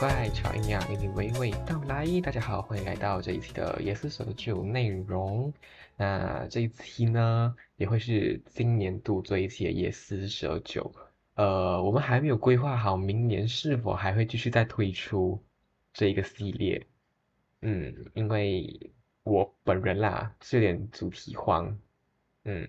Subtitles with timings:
[0.00, 2.06] 怪超营养，与你娓娓道来。
[2.22, 5.52] 大家好，欢迎来到这一期的夜思蛇酒内容。
[5.94, 10.90] 那这一期呢，也会是今年度最一期的夜思蛇酒。
[11.34, 15.44] 呃，我们还没有规划好明年是否还会继续再推出
[15.92, 16.86] 这一个系列。
[17.60, 18.90] 嗯，因为
[19.22, 21.78] 我本人啦是有点主题荒。
[22.44, 22.66] 嗯，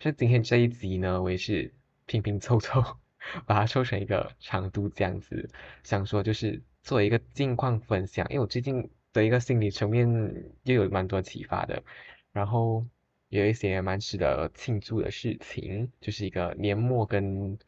[0.00, 1.72] 所以今天这一集呢，我也是
[2.04, 2.84] 拼拼凑凑
[3.46, 5.48] 把它凑成一个长度这样子，
[5.82, 10.06] 想说就是做一个近况分享，因为我最近的一个心理层面
[10.62, 11.82] 又有蛮多启发的，
[12.30, 12.86] 然后
[13.30, 17.58] 有一些蛮值得庆祝的事情，就是一个年末跟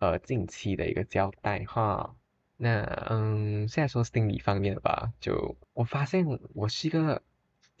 [0.00, 2.14] 呃近期的一个交代哈。
[2.58, 7.22] 那嗯，现在说心理方面吧，就我发现我是一个。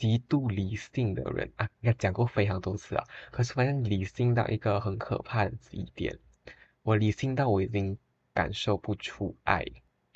[0.00, 3.04] 极度理性的人啊，应该讲过非常多次啊。
[3.30, 6.18] 可是发现理性到一个很可怕的一点，
[6.80, 7.98] 我理性到我已经
[8.32, 9.62] 感受不出爱。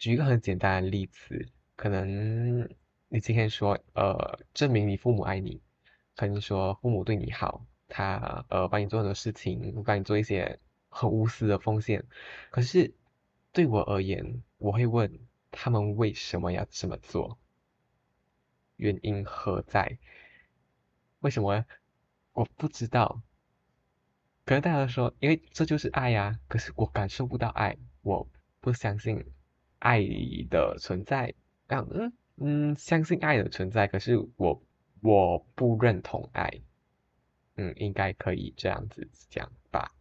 [0.04, 2.68] 举一个很简单的例子，可能
[3.08, 5.62] 你今天说，呃，证明你父母爱你，
[6.14, 10.60] 可能说父母对你好，他呃帮你做很多事情，帮你做一些
[10.90, 12.04] 很无私的奉献。
[12.50, 12.92] 可是
[13.50, 17.38] 对我而言，我会问他们为什么要这么做？
[18.76, 19.96] 原因何在？
[21.20, 21.64] 为什么？
[22.34, 23.22] 我不知道。
[24.44, 26.38] 可能大家都说，因为这就是爱呀。
[26.46, 28.28] 可是我感受不到爱，我
[28.60, 29.24] 不相信
[29.84, 30.00] 爱
[30.48, 31.34] 的存在。
[31.68, 34.62] 嗯嗯，相信爱的存在，可是我
[35.02, 36.50] 我不认同爱。
[37.56, 39.92] 嗯，应该可以这样子讲吧？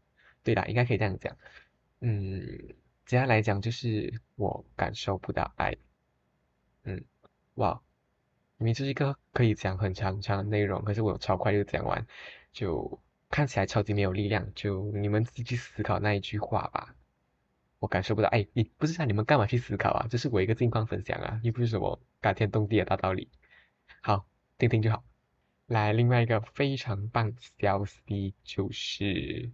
[0.42, 1.38] 对啦，应该可以这样讲。
[2.00, 2.40] 嗯，
[3.06, 5.76] 接下来讲就是我感受不到爱。
[6.86, 7.04] 嗯，
[7.56, 7.82] 哇。
[8.58, 12.08] 明明是一个可以讲很长很长的内容，可是我超快就讲完，
[12.54, 14.54] 就看起来超级没有力量。
[14.56, 16.96] 就你们自己去思考那一句话吧。
[17.84, 20.08] 我感受不到，哎，你不是像你们干嘛去思考啊？
[20.10, 23.28] 这是我一个近况分享啊，又不是什么感天动地的大道理。
[24.02, 24.26] 好，
[24.58, 25.04] 听听就好。
[25.66, 29.52] 来，另外一个非常棒的消息就是，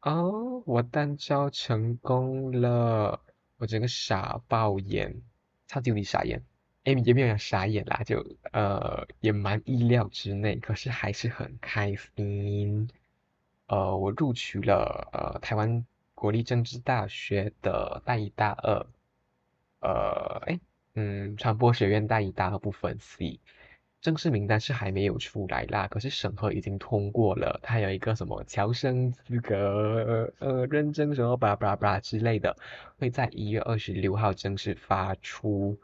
[0.00, 3.20] 哦，我单招成功了，
[3.58, 5.20] 我整个傻爆眼，
[5.66, 6.42] 超级无敌傻眼。
[6.84, 12.88] 哎，也没有讲傻眼啦，就呃也蛮意料之内，可是还是很开心。
[13.66, 15.84] 呃，我录取了呃台湾
[16.18, 18.86] 国立政治大学的大一、大二，
[19.80, 20.60] 呃，哎，
[20.94, 23.38] 嗯，传播学院大一、大二部分 C，，
[24.00, 32.56] 正式名单是还没有出来啦，可是审核已经通过了，它有一个什么侨生资格呃认证什么巴拉巴拉巴拉之类的，
[32.98, 35.78] 会在一月二十六号正式发出。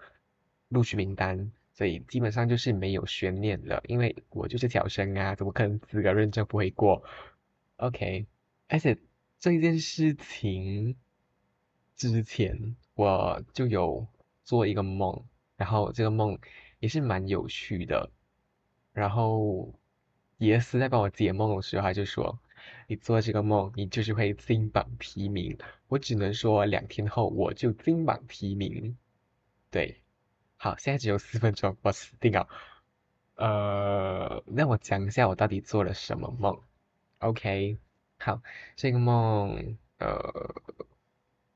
[0.70, 7.04] 录取名单，所以基本上就是没有悬念了，因为我就是侨生啊，怎么可能资格认证不会过
[7.76, 8.26] ？OK，
[8.66, 8.96] 而且
[9.44, 10.96] 这件事情
[11.96, 14.06] 之前我就有
[14.42, 15.26] 做一个梦，
[15.58, 16.38] 然后这个梦
[16.78, 18.10] 也是蛮有趣的，
[18.94, 19.74] 然后
[20.38, 22.40] 耶斯在帮我解梦的时候，他就说
[22.88, 28.96] ：“你做这个梦，你就是会金榜题名。”我只能说，两天后我就金榜题名，
[29.70, 30.00] 对。
[30.56, 32.48] 好，现在只有四分钟，我死定了。
[33.34, 36.58] 呃，那我讲一下我到底做了什么梦。
[37.18, 37.76] OK，
[38.24, 38.40] 好，
[38.74, 40.18] 这个梦呃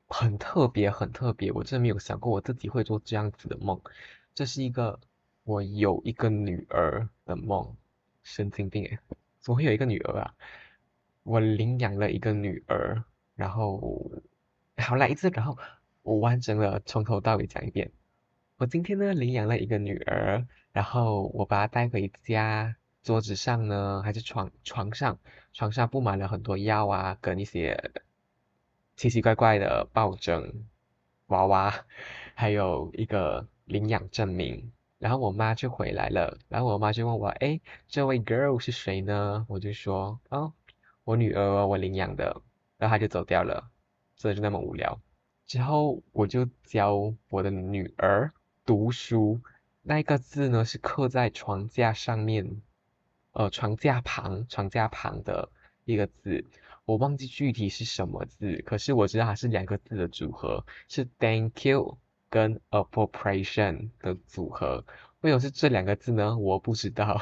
[0.07, 3.81] 很特别，很特别，我真的没有想过我自己会做这样子的梦。
[4.35, 4.99] 这是一个
[5.45, 7.75] 我有一个女儿的梦，
[8.21, 8.99] 神经病诶，
[9.39, 10.35] 怎么会有一个女儿啊？
[11.23, 13.03] 我领养了一个女儿，
[13.33, 14.11] 然后
[14.77, 15.57] 好来一次，然后
[16.03, 17.91] 我完整的从头到尾讲一遍。
[18.57, 22.75] 我今天呢领养了一个女儿，然后我把她带回家，
[23.09, 25.17] 桌子上呢还是床床上，
[25.51, 27.89] 床上布满了很多药啊，跟一些
[28.95, 30.67] 奇奇怪怪的抱枕
[31.25, 31.73] 娃娃，
[32.35, 34.71] 还有一个领养证明。
[34.99, 39.43] 然后我妈就回来了，然后我妈就问我，哎，这位 girl 是谁呢？
[39.49, 40.53] 我就说，哦，
[41.03, 42.43] 我女儿，我领养的。
[42.77, 43.71] 然后她就走掉了，
[44.17, 45.01] 真的就那么无聊。
[45.47, 48.31] 之后我就教我的女儿。
[48.67, 49.41] 读书
[49.81, 52.61] 那个字呢，是刻在床架上面，
[53.39, 55.49] 呃，床架旁，床架旁的
[55.85, 56.43] 一个字，
[56.83, 61.97] 我忘记具体是什么字，可是我知道它是两个字的组合，是 thank you
[62.29, 64.83] 跟 appropriation 的组合。
[65.21, 66.37] 为什么是这两个字呢？
[66.37, 67.17] 我不知道，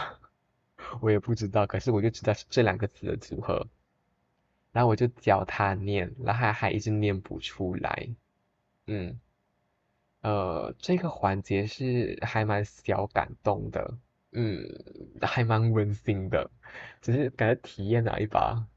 [1.01, 3.67] 我也不知道，可是我就知道是这两个字的组合。
[4.71, 8.09] 然后我就教他念，然后他还一直念不出来，
[8.87, 9.19] 嗯。
[10.21, 13.99] 呃，这个环节是还蛮小感动的，
[14.39, 14.69] 嗯，
[15.19, 16.51] 还蛮温馨的，
[17.01, 18.67] 只是感觉体验了一把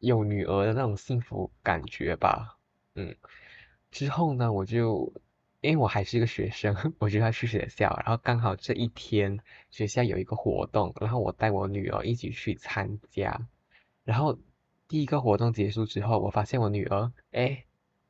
[0.00, 2.58] 有女儿的那种幸福感觉吧，
[2.96, 3.14] 嗯，
[3.92, 5.12] 之后呢，我就
[5.60, 9.38] 因为我还是一个学生， 我就要去学校，然后刚好这一天
[9.70, 13.48] 学校有一个活动，然后我带我女儿一起去参加。
[14.02, 14.36] 然后
[14.88, 17.64] 第一个活动结束之后，我发现我女儿哎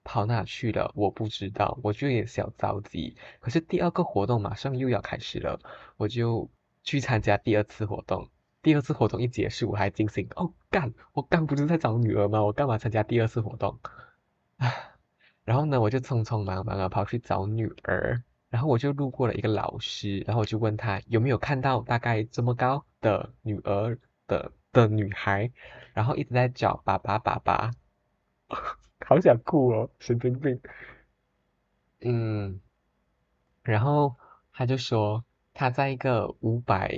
[0.04, 0.90] 跑哪去了？
[0.96, 3.14] 我不知道，我就有点小着急。
[3.40, 5.60] 可是第二个活动马上又要开始了，
[5.98, 6.50] 我就
[6.84, 8.30] 去参加第二次活动。
[8.62, 10.94] 第二次活动一结束，我还惊醒，哦干！
[11.12, 12.42] 我刚不是在找女儿吗？
[12.42, 13.78] 我干嘛参加第二次活动？
[14.56, 14.72] 啊！
[15.44, 25.52] 然后呢，我就匆匆忙忙的跑去找女儿，然后我就路过了一个老师，然后我就问他有没有看到大概这么高的女儿的的女孩，
[25.92, 27.70] 然后一直在找爸爸爸爸，
[29.06, 30.58] 好想哭哦，神经病。
[32.00, 32.60] 嗯，
[33.62, 34.16] 然后
[34.52, 35.22] 他就说。
[35.56, 36.88] 他在一个五百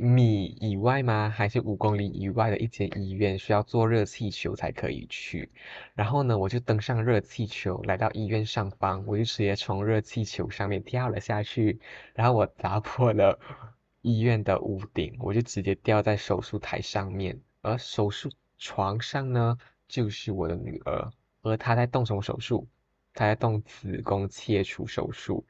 [0.00, 1.28] 米以外吗？
[1.28, 5.50] 还是五公里以外的一间医院，需要坐热气球才可以去。
[5.94, 11.80] 然后呢，我就登上热气球，来到医院上方，我就直接从热气球上面跳了下去。
[12.14, 13.40] 然后我砸破了
[14.02, 17.40] 医院的屋顶，我就直接掉在手术台上面。
[17.60, 19.58] 而手术床上呢，
[19.88, 21.10] 就是我的女儿，
[21.42, 22.68] 而她在动什么手术？
[23.12, 25.44] 她在动子宫切除手术。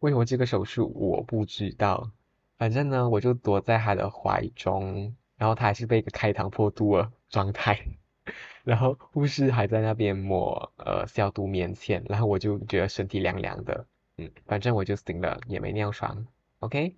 [0.00, 2.10] 为什么这个手术我不知道？
[2.56, 7.78] 反正呢，我就躲在他的怀中，然后他还是被一个开膛破肚的状态，
[8.62, 13.86] 然后护士还在那边抹呃消毒棉签，然后我就觉得身体凉凉的，
[14.18, 16.26] 嗯，反正我就醒了，也没尿床
[16.60, 16.94] ，OK，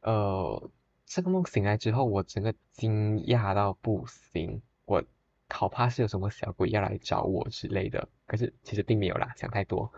[0.00, 0.70] 呃，
[1.04, 5.04] 这个梦醒来之后，我整个惊讶到不行，我
[5.50, 9.92] 好怕是有什么小鬼要来找我之类的，可是其实并没有啦，想太多。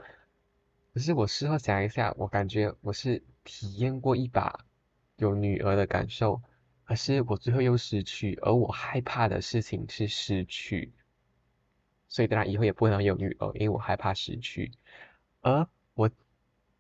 [0.95, 4.65] 可是我事后想一下，我感觉我是体验过一把
[5.17, 6.41] 有女儿的感受，
[6.85, 10.93] 可是我最后又失去，而我害怕的事情是失去，
[12.07, 14.71] 所以当然以后也不能有女儿，因为我害怕失去。
[15.41, 16.09] 而我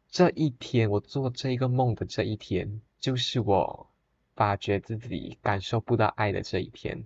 [0.08, 3.90] 这一天，我做这个梦的这一天，就是我
[4.37, 7.05] 发觉自己感受不到爱的这一天。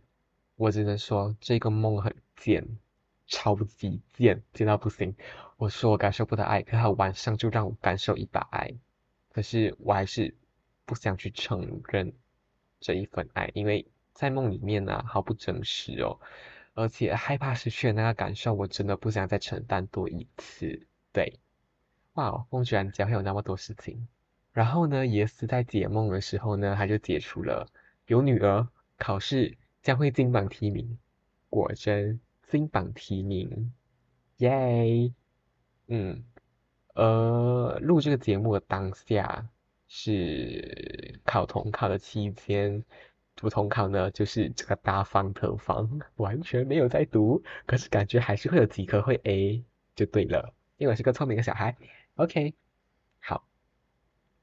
[0.56, 2.78] 我只能说这个梦很贱。
[3.28, 5.14] 超级贱，贱到不行。
[5.56, 8.75] 我说我感受不到爱，可他晚上就让我感受一把爱。
[9.30, 10.34] 可是我还是
[10.84, 12.12] 不想去承认
[12.80, 16.19] 这一份爱，因为在梦里面呢，好不真实哦。
[16.75, 20.86] 而且害怕失去的那个感受，我真的不想再承担多一次。
[21.12, 21.38] 对，
[22.14, 24.08] 哇，梦居然会有那么多事情。
[24.52, 27.69] 然后呢，耶斯在解梦的时候呢，他就解除了
[28.06, 30.98] 有女儿，考试将会金榜题名。
[31.50, 32.20] 果真。
[32.50, 33.74] 金榜题名，
[34.38, 35.12] 耶！
[35.88, 36.24] 嗯，
[36.94, 39.46] 呃，录这个节目的当下
[39.86, 42.82] 是考统考的期间，
[43.36, 49.62] 读统考呢就是这个大方特方，完全没有在读，可是感觉还是会有几科会 A
[49.94, 51.76] 就对了，因为我是个聪明的小孩。
[52.14, 52.54] OK，
[53.20, 53.46] 好，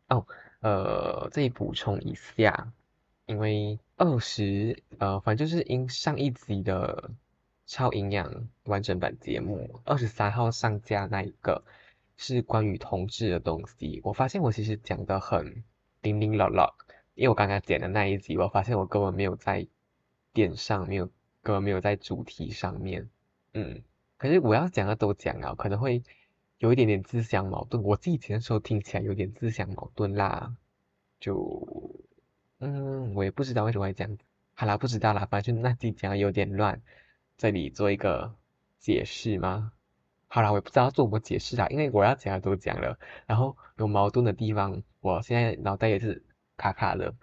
[0.09, 0.27] 哦，
[0.59, 2.71] 呃，这里补充一下，
[3.25, 7.09] 因为二十，呃，反正就是因上一集的。
[7.65, 11.63] 超营养完整版节目二十三号上架那一个
[12.15, 14.01] 是关于同志的东西。
[14.03, 15.63] 我发现我其实讲的很
[16.01, 16.75] 零零落落，
[17.15, 19.67] 因为我刚刚剪的那一集，我发现我根本没有在
[20.31, 21.05] 点上，没有
[21.41, 23.09] 根本没有在主题上面。
[23.53, 23.81] 嗯，
[24.17, 26.03] 可是我要讲的都讲了，可能会
[26.59, 27.81] 有一点点自相矛盾。
[27.83, 30.55] 我自己剪的时候听起来有点自相矛盾啦，
[31.19, 32.05] 就
[32.59, 34.17] 嗯，我也不知道为什么会这样。
[34.53, 36.81] 好啦，不知道啦，反正那集讲的有点乱。
[37.37, 38.35] 这里做一个
[38.79, 39.71] 解释吗？
[40.27, 46.25] 好了，我也不知道做什么解释啊，因为我要讲的都讲了，然后有矛盾的地方，我现在脑袋也是
[46.57, 47.15] 卡卡的，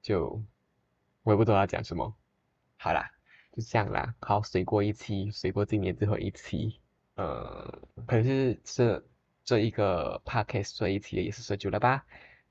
[0.00, 0.42] 就
[1.22, 2.14] 我也不知道要讲什么。
[2.78, 3.10] 好啦，
[3.52, 6.80] 就这样啦，好，水过一期，水过今年最后一期，
[7.16, 9.04] 呃，可能是这
[9.44, 12.04] 这一个 podcast 这一期也是十九了吧？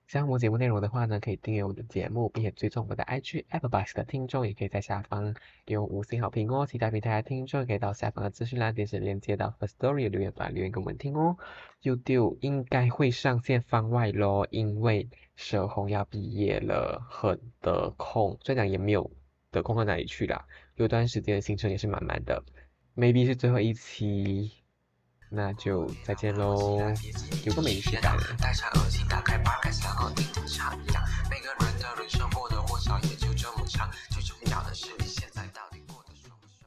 [0.08, 5.34] 喜欢我节目内容的话呢，可以订阅我的节目，并且追踪我的 IG Apple Bus 的听众，也可以在下方
[5.66, 6.68] 给我五星好评哦。
[6.70, 11.38] 其他平台的听众可以到下方的资讯栏点击链接到 First Story 留言板留言给我们听哦。
[11.82, 19.10] YouTube 应该会上线番外咯，因为蛇红要毕业了，很得空，虽然也没有
[19.50, 20.46] 得空到哪里去啦，
[20.76, 22.44] 有段时间的行程也是满满的
[22.96, 24.52] ，maybe 是最后一期。
[25.36, 26.80] 那就再见喽，
[27.44, 28.18] 有个美食感。
[28.40, 31.04] 戴上耳机，打开 Podcast，然后听着唱一样。
[31.30, 33.66] 每个人的人生或多或少也就这么。